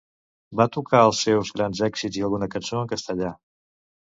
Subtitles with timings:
[0.61, 3.31] Va tocar els seus grans èxits i alguna cançó en castellà.